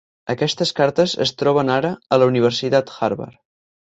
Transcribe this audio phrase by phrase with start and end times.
[0.33, 3.39] Aquestes cartes es troben ara a la Universitat Harvard.